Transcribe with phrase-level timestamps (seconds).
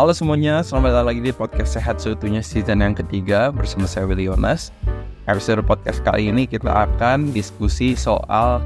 [0.00, 4.32] Halo semuanya, selamat datang lagi di podcast Sehat Seutuhnya season yang ketiga bersama saya Willy
[4.32, 4.72] Yonas.
[5.28, 8.64] Episode podcast kali ini kita akan diskusi soal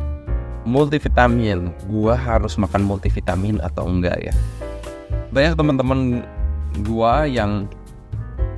[0.62, 1.75] multivitamin.
[1.91, 4.31] Gua harus makan multivitamin atau enggak ya?
[5.35, 6.22] Banyak teman-teman
[6.87, 7.66] gua yang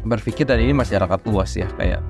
[0.04, 2.04] berpikir dan ini masyarakat luas ya kayak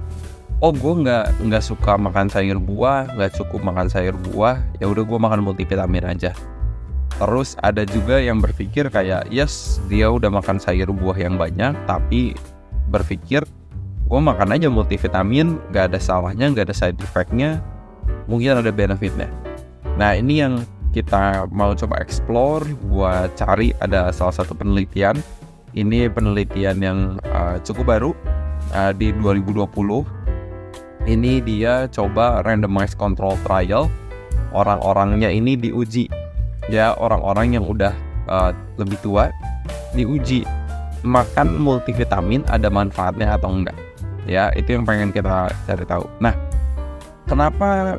[0.58, 5.06] oh gue nggak nggak suka makan sayur buah nggak cukup makan sayur buah ya udah
[5.06, 6.34] gue makan multivitamin aja
[7.16, 12.36] Terus ada juga yang berpikir kayak yes dia udah makan sayur buah yang banyak tapi
[12.92, 13.40] berpikir
[14.06, 17.64] gue makan aja multivitamin gak ada salahnya gak ada side effectnya
[18.28, 19.32] mungkin ada benefitnya.
[19.96, 20.60] Nah ini yang
[20.92, 25.16] kita mau coba explore buat cari ada salah satu penelitian.
[25.76, 26.98] Ini penelitian yang
[27.28, 28.10] uh, cukup baru
[28.72, 29.68] uh, di 2020
[31.06, 33.86] ini dia coba randomized control trial.
[34.56, 36.08] Orang-orangnya ini diuji
[36.70, 37.94] ya orang-orang yang udah
[38.26, 39.30] uh, lebih tua
[39.94, 40.42] diuji
[41.06, 43.76] makan multivitamin ada manfaatnya atau enggak?
[44.26, 46.04] Ya itu yang pengen kita cari tahu.
[46.18, 46.34] Nah
[47.30, 47.98] kenapa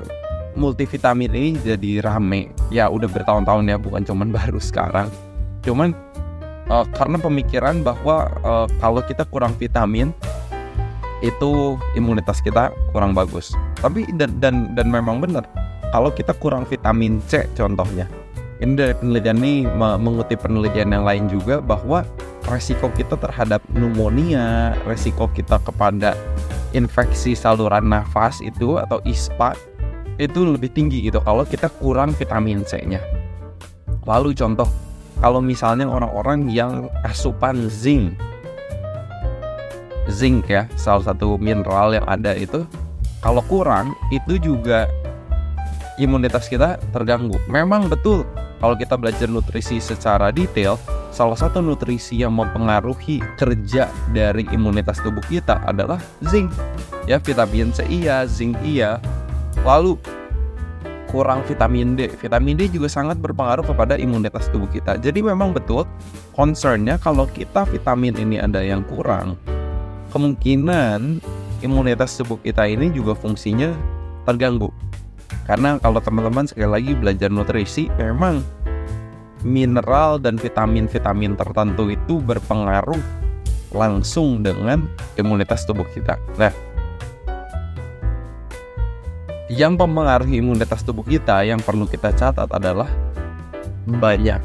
[0.59, 2.51] multivitamin ini jadi rame?
[2.67, 5.07] Ya udah bertahun-tahun ya bukan cuman baru sekarang.
[5.63, 5.95] Cuman
[6.67, 10.11] uh, karena pemikiran bahwa uh, kalau kita kurang vitamin
[11.25, 13.55] itu imunitas kita kurang bagus.
[13.79, 15.47] Tapi dan dan dan memang benar
[15.95, 18.05] kalau kita kurang vitamin C contohnya
[18.57, 22.01] ini dari penelitian ini mengutip penelitian yang lain juga bahwa
[22.49, 26.17] resiko kita terhadap pneumonia, resiko kita kepada
[26.73, 29.53] infeksi saluran nafas itu atau ISPA
[30.17, 32.97] itu lebih tinggi gitu kalau kita kurang vitamin C-nya.
[34.09, 34.65] Lalu contoh,
[35.21, 38.17] kalau misalnya orang-orang yang asupan zinc,
[40.09, 42.65] zinc ya, salah satu mineral yang ada itu,
[43.21, 44.89] kalau kurang itu juga
[46.01, 47.37] imunitas kita terganggu.
[47.51, 48.25] Memang betul
[48.57, 50.81] kalau kita belajar nutrisi secara detail,
[51.13, 56.49] salah satu nutrisi yang mempengaruhi kerja dari imunitas tubuh kita adalah zinc.
[57.05, 58.97] Ya, vitamin C iya, zinc iya.
[59.61, 60.01] Lalu
[61.07, 62.11] kurang vitamin D.
[62.19, 64.99] Vitamin D juga sangat berpengaruh kepada imunitas tubuh kita.
[64.99, 65.87] Jadi memang betul
[66.35, 69.39] concernnya kalau kita vitamin ini ada yang kurang,
[70.11, 71.23] kemungkinan
[71.63, 73.71] imunitas tubuh kita ini juga fungsinya
[74.27, 74.69] terganggu.
[75.47, 78.43] Karena kalau teman-teman sekali lagi belajar nutrisi, memang
[79.47, 82.99] mineral dan vitamin-vitamin tertentu itu berpengaruh
[83.71, 84.83] langsung dengan
[85.15, 86.19] imunitas tubuh kita.
[86.35, 86.51] Nah,
[89.47, 92.91] yang mempengaruhi imunitas tubuh kita yang perlu kita catat adalah
[93.87, 94.43] banyak.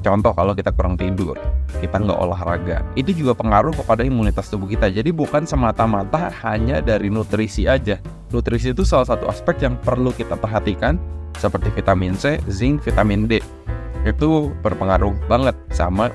[0.00, 1.36] Contoh kalau kita kurang tidur,
[1.78, 4.90] kita nggak olahraga, itu juga pengaruh kepada imunitas tubuh kita.
[4.90, 8.02] Jadi bukan semata-mata hanya dari nutrisi aja.
[8.34, 10.98] Nutrisi itu salah satu aspek yang perlu kita perhatikan
[11.38, 13.38] seperti vitamin C, zinc, vitamin D.
[14.02, 16.10] Itu berpengaruh banget sama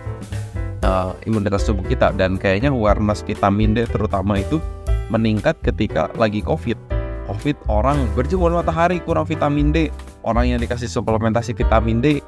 [0.84, 4.60] uh, imunitas tubuh kita dan kayaknya awareness vitamin D terutama itu
[5.08, 6.78] meningkat ketika lagi COVID.
[7.26, 9.90] COVID orang berjemur matahari kurang vitamin D,
[10.26, 12.22] orang yang dikasih suplementasi vitamin D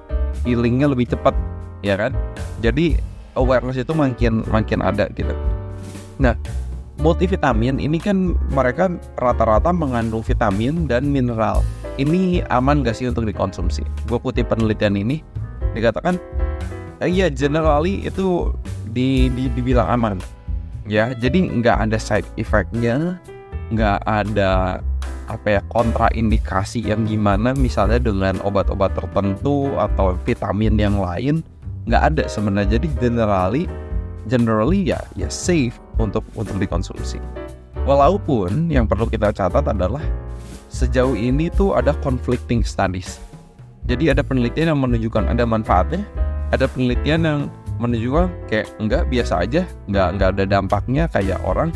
[0.45, 1.33] healingnya lebih cepat
[1.81, 2.13] ya kan
[2.61, 2.97] jadi
[3.37, 5.31] awareness itu makin makin ada gitu.
[6.17, 6.33] Nah
[6.97, 8.89] multivitamin ini kan mereka
[9.21, 11.61] rata-rata mengandung vitamin dan mineral.
[11.97, 13.81] Ini aman gak sih untuk dikonsumsi?
[14.05, 15.21] Gue kutip penelitian ini
[15.73, 16.21] dikatakan
[17.01, 18.53] eh, iya generally itu
[18.89, 20.17] di, di, dibilang aman.
[20.87, 23.19] Ya jadi nggak ada side effectnya
[23.67, 24.79] nggak ada
[25.27, 31.43] apa ya kontraindikasi yang gimana misalnya dengan obat-obat tertentu atau vitamin yang lain
[31.87, 32.77] nggak ada sebenarnya.
[32.77, 33.63] Jadi generally
[34.27, 37.17] generally ya ya safe untuk untuk dikonsumsi.
[37.87, 40.03] Walaupun yang perlu kita catat adalah
[40.67, 43.23] sejauh ini tuh ada conflicting studies.
[43.87, 46.03] Jadi ada penelitian yang menunjukkan ada manfaatnya
[46.51, 47.39] ada penelitian yang
[47.79, 51.71] menunjukkan kayak enggak biasa aja nggak nggak ada dampaknya kayak orang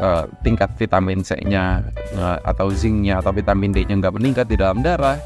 [0.00, 1.84] uh, tingkat vitamin C-nya
[2.16, 5.20] uh, atau zinc-nya atau vitamin D-nya nggak meningkat di dalam darah.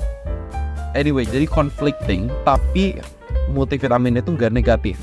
[0.95, 2.95] Anyway, jadi conflicting, tapi
[3.53, 4.97] multivitamin itu nggak negatif,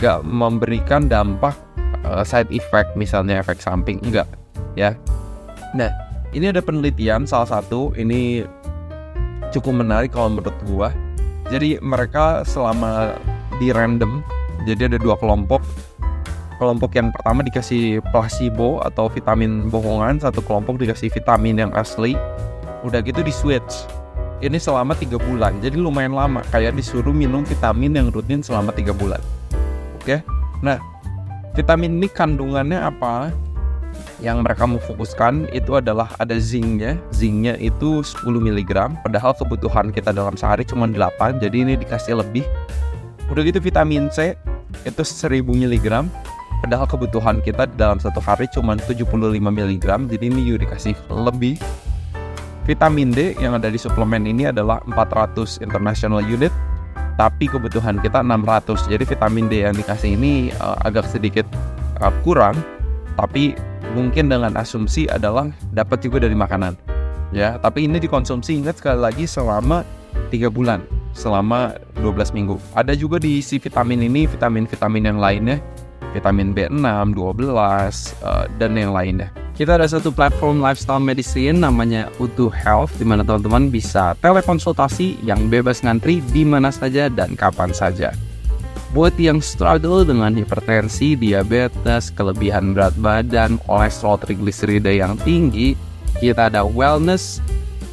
[0.00, 1.54] nggak memberikan dampak
[2.02, 4.26] uh, side effect, misalnya efek samping, nggak,
[4.74, 4.96] ya.
[5.76, 5.90] Nah,
[6.32, 8.42] ini ada penelitian salah satu, ini
[9.54, 10.90] cukup menarik kalau menurut gua.
[11.46, 13.14] Jadi mereka selama
[13.62, 14.24] di random,
[14.66, 15.62] jadi ada dua kelompok
[16.56, 22.16] kelompok yang pertama dikasih placebo atau vitamin bohongan satu kelompok dikasih vitamin yang asli
[22.82, 23.84] udah gitu di switch
[24.44, 25.56] ini selama tiga bulan.
[25.64, 26.44] Jadi lumayan lama.
[26.52, 29.20] Kayak disuruh minum vitamin yang rutin selama tiga bulan.
[29.96, 30.20] Oke?
[30.60, 30.76] Nah
[31.56, 33.32] vitamin ini kandungannya apa?
[34.20, 40.12] Yang mereka mau fokuskan itu adalah ada zincnya zincnya itu 10 mg padahal kebutuhan kita
[40.12, 42.44] dalam sehari cuma 8 jadi ini dikasih lebih.
[43.32, 44.36] Udah gitu vitamin C
[44.84, 45.88] itu 1000 mg
[46.60, 49.06] padahal kebutuhan kita dalam satu hari cuma 75
[49.36, 51.60] mg jadi ini juga dikasih lebih
[52.66, 56.50] vitamin D yang ada di suplemen ini adalah 400 international unit
[57.16, 61.46] tapi kebutuhan kita 600 jadi vitamin D yang dikasih ini uh, agak sedikit
[62.02, 62.58] uh, kurang
[63.16, 63.56] tapi
[63.96, 66.76] mungkin dengan asumsi adalah dapat juga dari makanan
[67.32, 67.56] ya.
[67.56, 69.86] Tapi ini dikonsumsi ingat sekali lagi selama
[70.28, 70.84] tiga bulan
[71.16, 71.72] selama
[72.04, 72.60] 12 minggu.
[72.76, 75.56] Ada juga di si vitamin ini vitamin-vitamin yang lainnya
[76.12, 77.16] vitamin B6, 12,
[78.24, 83.24] uh, dan yang lainnya kita ada satu platform lifestyle medicine namanya Utuh Health di mana
[83.24, 88.12] teman-teman bisa telekonsultasi yang bebas ngantri di mana saja dan kapan saja.
[88.92, 95.72] Buat yang struggle dengan hipertensi, diabetes, kelebihan berat badan, kolesterol trigliserida yang tinggi,
[96.20, 97.40] kita ada wellness,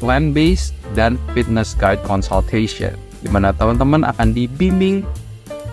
[0.04, 2.92] plan-based, dan fitness guide consultation
[3.24, 5.00] di mana teman-teman akan dibimbing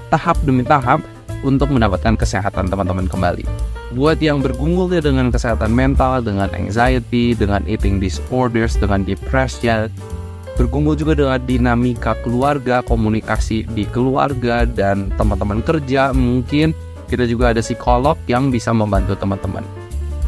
[0.08, 1.04] tahap demi tahap
[1.44, 7.64] untuk mendapatkan kesehatan teman-teman kembali buat yang bergumul ya dengan kesehatan mental, dengan anxiety, dengan
[7.68, 9.92] eating disorders, dengan depression,
[10.56, 16.72] bergumul juga dengan dinamika keluarga, komunikasi di keluarga dan teman-teman kerja mungkin
[17.12, 19.68] kita juga ada psikolog yang bisa membantu teman-teman.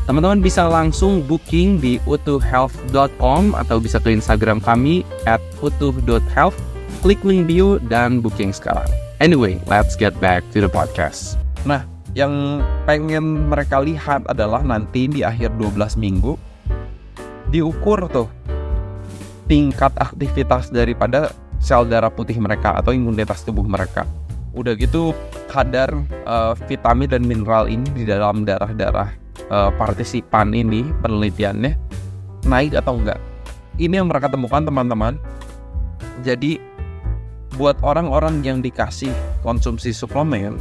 [0.03, 6.59] Teman-teman bisa langsung booking di utuhealth.com atau bisa ke Instagram kami at utuh.health,
[6.99, 8.87] klik link bio dan booking sekarang.
[9.23, 11.39] Anyway, let's get back to the podcast.
[11.63, 16.37] Nah, yang pengen mereka lihat adalah nanti di akhir 12 minggu
[17.49, 18.29] diukur tuh
[19.49, 24.05] tingkat aktivitas daripada sel darah putih mereka atau imunitas tubuh mereka.
[24.53, 25.13] Udah gitu
[25.49, 25.89] kadar
[26.25, 29.09] uh, vitamin dan mineral ini di dalam darah-darah
[29.49, 31.73] uh, partisipan ini penelitiannya
[32.45, 33.17] naik atau enggak.
[33.81, 35.17] Ini yang mereka temukan teman-teman.
[36.21, 36.61] Jadi
[37.57, 39.13] buat orang-orang yang dikasih
[39.45, 40.57] konsumsi suplemen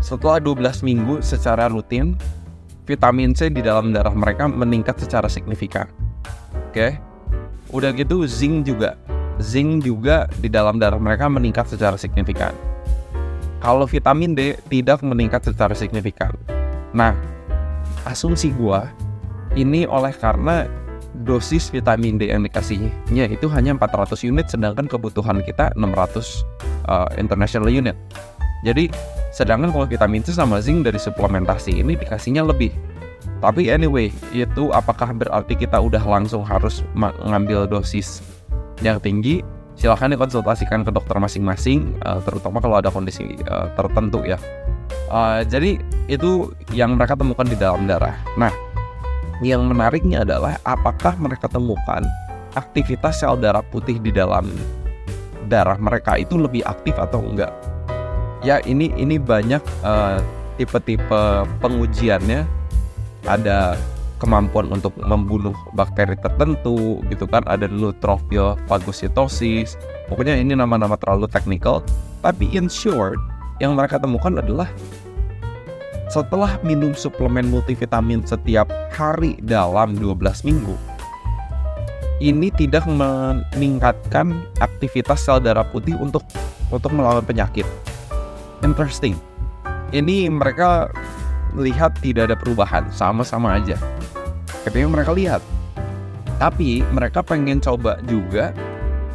[0.00, 2.16] setelah 12 minggu secara rutin,
[2.88, 5.86] vitamin C di dalam darah mereka meningkat secara signifikan.
[6.72, 6.96] Oke.
[7.70, 8.96] Udah gitu zinc juga.
[9.38, 12.50] Zinc juga di dalam darah mereka meningkat secara signifikan.
[13.60, 16.32] Kalau vitamin D tidak meningkat secara signifikan.
[16.96, 17.12] Nah,
[18.08, 18.88] asumsi gua
[19.52, 20.64] ini oleh karena
[21.22, 27.68] dosis vitamin D yang dikasihnya itu hanya 400 unit sedangkan kebutuhan kita 600 uh, international
[27.68, 27.96] unit.
[28.60, 28.92] Jadi
[29.30, 32.74] Sedangkan kalau vitamin C sama zinc dari suplementasi ini dikasihnya lebih.
[33.40, 38.20] Tapi anyway, itu apakah berarti kita udah langsung harus mengambil dosis
[38.84, 39.40] yang tinggi?
[39.80, 44.36] Silahkan dikonsultasikan ke dokter masing-masing, uh, terutama kalau ada kondisi uh, tertentu ya.
[45.08, 45.80] Uh, jadi
[46.10, 48.12] itu yang mereka temukan di dalam darah.
[48.36, 48.52] Nah,
[49.40, 52.04] yang menariknya adalah apakah mereka temukan
[52.60, 54.52] aktivitas sel darah putih di dalam
[55.48, 57.48] darah mereka itu lebih aktif atau enggak?
[58.40, 60.16] Ya ini ini banyak uh,
[60.56, 62.48] tipe-tipe pengujiannya.
[63.28, 63.76] Ada
[64.16, 67.44] kemampuan untuk membunuh bakteri tertentu gitu kan.
[67.44, 69.76] Ada neutrophil-fagositosis
[70.08, 71.84] pokoknya ini nama-nama terlalu teknikal.
[72.20, 73.16] Tapi in short
[73.60, 74.68] yang mereka temukan adalah
[76.10, 80.74] setelah minum suplemen multivitamin setiap hari dalam 12 minggu
[82.20, 86.20] ini tidak meningkatkan aktivitas sel darah putih untuk
[86.68, 87.64] untuk melawan penyakit
[88.62, 89.16] interesting.
[89.90, 90.88] Ini mereka
[91.58, 93.74] lihat tidak ada perubahan, sama-sama aja.
[94.62, 95.42] Ketika mereka lihat.
[96.40, 98.56] Tapi mereka pengen coba juga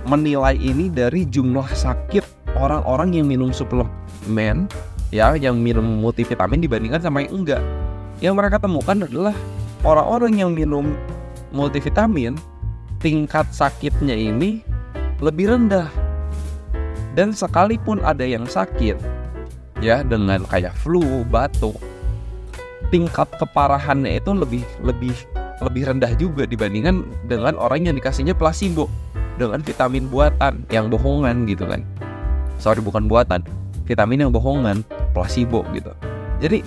[0.05, 4.69] menilai ini dari jumlah sakit orang-orang yang minum suplemen
[5.09, 7.63] ya yang minum multivitamin dibandingkan sama yang enggak.
[8.21, 9.35] Yang mereka temukan adalah
[9.81, 10.93] orang-orang yang minum
[11.49, 12.37] multivitamin
[13.01, 14.61] tingkat sakitnya ini
[15.19, 15.89] lebih rendah.
[17.15, 18.99] Dan sekalipun ada yang sakit,
[19.85, 21.77] ya dengan kayak flu, batuk,
[22.89, 25.13] tingkat keparahannya itu lebih lebih
[25.61, 28.89] lebih rendah juga dibandingkan dengan orang yang dikasihnya placebo
[29.37, 31.85] dengan vitamin buatan yang bohongan gitu kan.
[32.57, 33.45] Sorry bukan buatan,
[33.85, 34.81] vitamin yang bohongan,
[35.13, 35.93] placebo gitu.
[36.41, 36.65] Jadi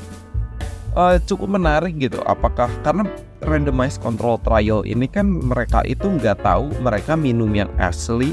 [0.94, 2.22] uh, cukup menarik gitu.
[2.24, 3.04] Apakah karena
[3.44, 8.32] randomized control trial ini kan mereka itu nggak tahu mereka minum yang asli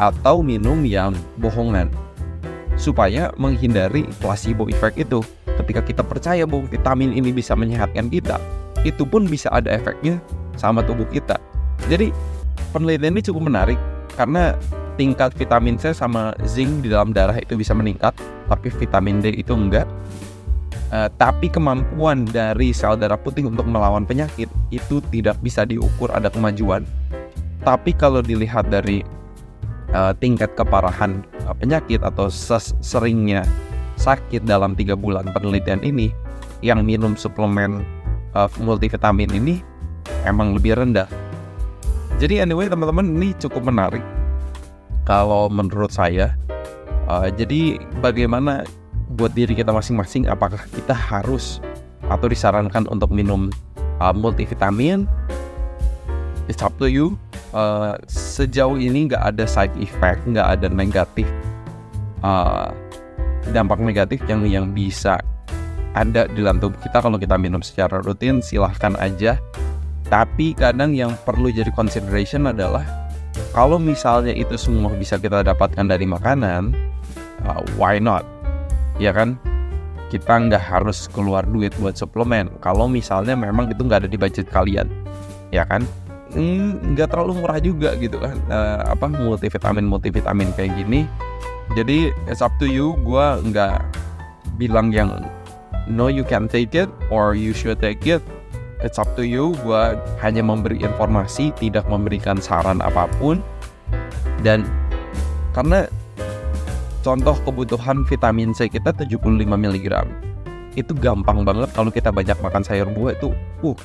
[0.00, 1.90] atau minum yang bohongan
[2.76, 5.20] supaya menghindari placebo effect itu.
[5.54, 8.42] Ketika kita percaya bahwa vitamin ini bisa menyehatkan kita,
[8.82, 10.18] itu pun bisa ada efeknya
[10.58, 11.38] sama tubuh kita.
[11.86, 12.10] Jadi
[12.74, 13.78] penelitian ini cukup menarik
[14.18, 14.54] karena
[14.94, 18.14] tingkat vitamin C sama zinc di dalam darah itu bisa meningkat,
[18.46, 19.86] tapi vitamin D itu enggak.
[20.94, 26.30] Uh, tapi kemampuan dari sel darah putih untuk melawan penyakit itu tidak bisa diukur ada
[26.30, 26.86] kemajuan.
[27.66, 29.02] Tapi kalau dilihat dari
[29.90, 32.32] uh, tingkat keparahan penyakit atau
[32.80, 33.44] seringnya
[34.00, 36.10] sakit dalam tiga bulan penelitian ini
[36.64, 37.84] yang minum suplemen
[38.32, 39.60] uh, multivitamin ini
[40.24, 41.06] emang lebih rendah.
[42.16, 44.02] Jadi anyway teman-teman ini cukup menarik
[45.04, 46.32] kalau menurut saya.
[47.04, 48.64] Uh, jadi bagaimana
[49.14, 51.60] buat diri kita masing-masing apakah kita harus
[52.08, 53.52] atau disarankan untuk minum
[54.00, 55.04] uh, multivitamin?
[56.48, 57.16] It's up to you.
[57.54, 61.30] Uh, sejauh ini nggak ada side effect, nggak ada negatif
[62.24, 62.72] uh,
[63.52, 65.20] dampak negatif yang yang bisa
[65.94, 66.98] ada di dalam tubuh kita.
[67.04, 69.38] Kalau kita minum secara rutin silahkan aja.
[70.04, 72.84] Tapi kadang yang perlu jadi consideration adalah
[73.56, 76.76] kalau misalnya itu semua bisa kita dapatkan dari makanan
[77.48, 78.26] uh, why not?
[79.00, 79.38] Ya kan?
[80.12, 82.52] Kita nggak harus keluar duit buat suplemen.
[82.60, 84.86] Kalau misalnya memang itu nggak ada di budget kalian
[85.54, 85.86] ya kan
[86.34, 91.06] nggak terlalu murah juga gitu kan uh, apa multivitamin multivitamin kayak gini.
[91.78, 92.98] Jadi it's up to you.
[93.06, 93.80] Gue nggak
[94.60, 95.24] bilang yang
[95.88, 98.20] no you can take it or you should take it.
[98.84, 99.56] It's up to you.
[99.64, 103.40] Gue hanya memberi informasi tidak memberikan saran apa pun.
[104.44, 104.66] Dan
[105.56, 105.88] karena
[107.00, 109.86] contoh kebutuhan vitamin C kita 75 mg
[110.74, 111.70] itu gampang banget.
[111.72, 113.30] Kalau kita banyak makan sayur buah itu
[113.62, 113.78] uh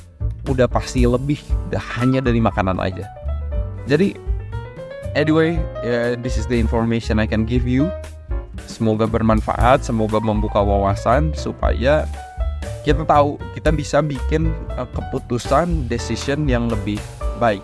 [0.48, 1.38] udah pasti lebih
[1.70, 3.06] udah hanya dari makanan aja.
[3.86, 4.16] Jadi
[5.14, 7.88] anyway uh, this is the information I can give you.
[8.66, 12.04] Semoga bermanfaat semoga membuka wawasan supaya
[12.84, 17.00] kita tahu kita bisa bikin uh, keputusan decision yang lebih
[17.38, 17.62] baik.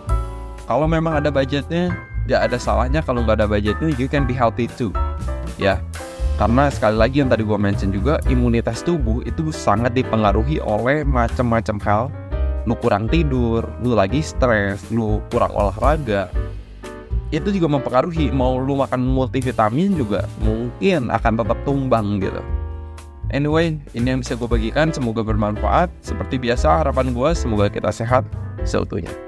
[0.66, 1.94] Kalau memang ada budgetnya
[2.26, 3.00] tidak ada salahnya.
[3.00, 4.92] Kalau nggak ada budgetnya you can be healthy too.
[5.56, 5.80] Ya
[6.36, 11.76] karena sekali lagi yang tadi gue mention juga imunitas tubuh itu sangat dipengaruhi oleh macam-macam
[11.80, 12.02] hal.
[12.68, 16.28] Lu kurang tidur lu lagi stres lu kurang olahraga.
[17.32, 22.44] Itu juga mempengaruhi mau lu makan multivitamin juga mungkin akan tetap tumbang gitu.
[23.32, 24.92] Anyway ini yang bisa gue bagikan.
[24.92, 25.88] Semoga bermanfaat.
[26.04, 28.28] Seperti biasa harapan gue semoga kita sehat
[28.68, 29.25] seutuhnya